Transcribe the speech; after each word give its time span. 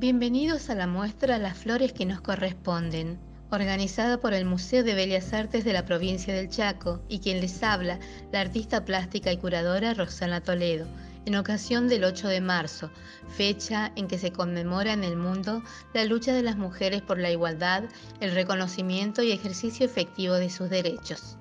Bienvenidos 0.00 0.70
a 0.70 0.74
la 0.74 0.86
muestra 0.86 1.36
Las 1.36 1.58
Flores 1.58 1.92
que 1.92 2.06
nos 2.06 2.22
corresponden, 2.22 3.18
organizada 3.50 4.18
por 4.18 4.32
el 4.32 4.46
Museo 4.46 4.82
de 4.82 4.94
Bellas 4.94 5.34
Artes 5.34 5.62
de 5.62 5.74
la 5.74 5.84
provincia 5.84 6.32
del 6.32 6.48
Chaco 6.48 7.02
y 7.06 7.18
quien 7.18 7.42
les 7.42 7.62
habla, 7.62 7.98
la 8.32 8.40
artista 8.40 8.86
plástica 8.86 9.30
y 9.30 9.36
curadora 9.36 9.92
Rosana 9.92 10.40
Toledo, 10.40 10.86
en 11.26 11.36
ocasión 11.36 11.86
del 11.86 12.04
8 12.04 12.28
de 12.28 12.40
marzo, 12.40 12.90
fecha 13.28 13.92
en 13.94 14.08
que 14.08 14.18
se 14.18 14.32
conmemora 14.32 14.94
en 14.94 15.04
el 15.04 15.18
mundo 15.18 15.62
la 15.92 16.06
lucha 16.06 16.32
de 16.32 16.44
las 16.44 16.56
mujeres 16.56 17.02
por 17.02 17.18
la 17.18 17.30
igualdad, 17.30 17.84
el 18.20 18.32
reconocimiento 18.32 19.22
y 19.22 19.32
ejercicio 19.32 19.84
efectivo 19.84 20.36
de 20.36 20.48
sus 20.48 20.70
derechos. 20.70 21.36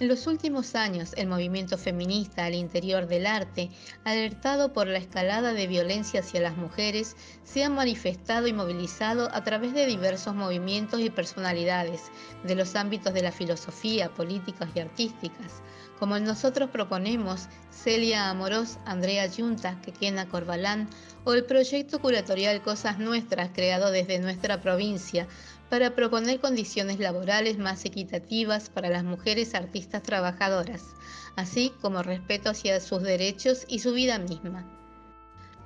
En 0.00 0.06
los 0.06 0.28
últimos 0.28 0.76
años, 0.76 1.12
el 1.16 1.26
movimiento 1.26 1.76
feminista 1.76 2.44
al 2.44 2.54
interior 2.54 3.08
del 3.08 3.26
arte, 3.26 3.68
alertado 4.04 4.72
por 4.72 4.86
la 4.86 4.98
escalada 4.98 5.52
de 5.52 5.66
violencia 5.66 6.20
hacia 6.20 6.40
las 6.40 6.56
mujeres, 6.56 7.16
se 7.42 7.64
ha 7.64 7.68
manifestado 7.68 8.46
y 8.46 8.52
movilizado 8.52 9.28
a 9.34 9.42
través 9.42 9.74
de 9.74 9.86
diversos 9.86 10.36
movimientos 10.36 11.00
y 11.00 11.10
personalidades 11.10 12.12
de 12.44 12.54
los 12.54 12.76
ámbitos 12.76 13.12
de 13.12 13.22
la 13.22 13.32
filosofía, 13.32 14.14
políticas 14.14 14.68
y 14.72 14.78
artísticas, 14.78 15.62
como 15.98 16.16
nosotros 16.20 16.70
proponemos 16.70 17.48
Celia 17.72 18.30
Amorós, 18.30 18.78
Andrea 18.86 19.26
Yunta, 19.26 19.80
Quequena 19.80 20.28
Corbalán, 20.28 20.88
o 21.28 21.34
el 21.34 21.44
proyecto 21.44 22.00
curatorial 22.00 22.62
Cosas 22.62 22.98
Nuestras, 22.98 23.50
creado 23.50 23.90
desde 23.90 24.18
nuestra 24.18 24.62
provincia, 24.62 25.28
para 25.68 25.94
proponer 25.94 26.40
condiciones 26.40 27.00
laborales 27.00 27.58
más 27.58 27.84
equitativas 27.84 28.70
para 28.70 28.88
las 28.88 29.04
mujeres 29.04 29.54
artistas 29.54 30.02
trabajadoras, 30.02 30.84
así 31.36 31.70
como 31.82 32.02
respeto 32.02 32.48
hacia 32.48 32.80
sus 32.80 33.02
derechos 33.02 33.66
y 33.68 33.80
su 33.80 33.92
vida 33.92 34.18
misma. 34.18 34.64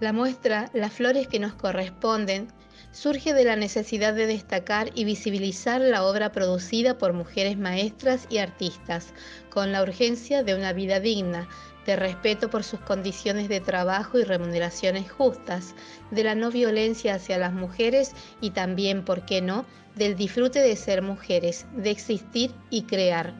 La 0.01 0.12
muestra 0.12 0.69
Las 0.73 0.95
flores 0.95 1.29
que 1.29 1.38
nos 1.38 1.54
corresponden 1.54 2.49
surge 2.91 3.32
de 3.32 3.45
la 3.45 3.54
necesidad 3.54 4.15
de 4.15 4.26
destacar 4.26 4.91
y 4.97 5.04
visibilizar 5.04 5.80
la 5.80 6.04
obra 6.04 6.32
producida 6.32 6.99
por 6.99 7.13
mujeres 7.13 7.57
maestras 7.57 8.26
y 8.29 8.38
artistas, 8.38 9.15
con 9.49 9.71
la 9.71 9.82
urgencia 9.82 10.43
de 10.43 10.57
una 10.57 10.73
vida 10.73 10.99
digna, 10.99 11.49
de 11.87 11.97
respeto 11.97 12.51
por 12.51 12.65
sus 12.65 12.80
condiciones 12.80 13.49
de 13.49 13.61
trabajo 13.61 14.19
y 14.19 14.25
remuneraciones 14.25 15.11
justas, 15.11 15.75
de 16.11 16.25
la 16.25 16.35
no 16.35 16.51
violencia 16.51 17.15
hacia 17.15 17.38
las 17.38 17.52
mujeres 17.52 18.13
y 18.41 18.51
también, 18.51 19.05
¿por 19.05 19.25
qué 19.25 19.41
no?, 19.41 19.65
del 19.95 20.16
disfrute 20.16 20.60
de 20.60 20.77
ser 20.77 21.03
mujeres, 21.03 21.66
de 21.77 21.91
existir 21.91 22.55
y 22.71 22.83
crear. 22.83 23.35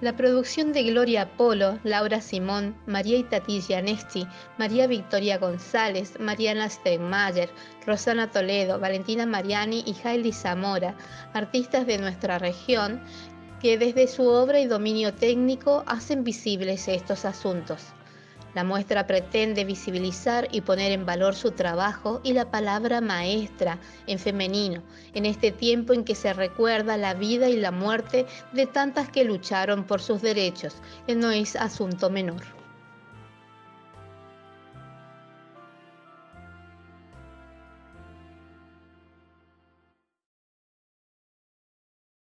La 0.00 0.16
producción 0.16 0.72
de 0.72 0.82
Gloria 0.82 1.36
Polo, 1.36 1.78
Laura 1.84 2.20
Simón, 2.20 2.76
María 2.84 3.16
Itatí 3.16 3.62
María 4.58 4.86
Victoria 4.86 5.38
González, 5.38 6.18
Mariana 6.20 6.68
Stegmayer, 6.68 7.48
Rosana 7.86 8.30
Toledo, 8.30 8.78
Valentina 8.78 9.24
Mariani 9.24 9.84
y 9.86 9.96
Hailey 10.06 10.32
Zamora, 10.32 10.94
artistas 11.32 11.86
de 11.86 11.98
nuestra 11.98 12.38
región, 12.38 13.02
que 13.64 13.78
desde 13.78 14.08
su 14.08 14.28
obra 14.28 14.60
y 14.60 14.66
dominio 14.66 15.14
técnico 15.14 15.84
hacen 15.86 16.22
visibles 16.22 16.86
estos 16.86 17.24
asuntos. 17.24 17.80
La 18.54 18.62
muestra 18.62 19.06
pretende 19.06 19.64
visibilizar 19.64 20.48
y 20.52 20.60
poner 20.60 20.92
en 20.92 21.06
valor 21.06 21.34
su 21.34 21.50
trabajo 21.50 22.20
y 22.22 22.34
la 22.34 22.50
palabra 22.50 23.00
maestra 23.00 23.78
en 24.06 24.18
femenino, 24.18 24.82
en 25.14 25.24
este 25.24 25.50
tiempo 25.50 25.94
en 25.94 26.04
que 26.04 26.14
se 26.14 26.34
recuerda 26.34 26.98
la 26.98 27.14
vida 27.14 27.48
y 27.48 27.56
la 27.56 27.70
muerte 27.70 28.26
de 28.52 28.66
tantas 28.66 29.08
que 29.08 29.24
lucharon 29.24 29.84
por 29.84 30.02
sus 30.02 30.20
derechos, 30.20 30.74
que 31.06 31.14
no 31.14 31.30
es 31.30 31.56
asunto 31.56 32.10
menor. 32.10 32.63